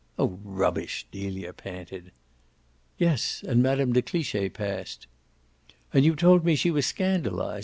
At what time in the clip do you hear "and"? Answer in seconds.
3.47-3.61, 5.93-6.03